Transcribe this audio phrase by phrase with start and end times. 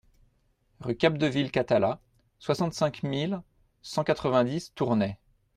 [0.79, 2.01] Rue Capdeville Cathala,
[2.39, 3.43] soixante-cinq mille
[3.83, 5.19] cent quatre-vingt-dix Tournay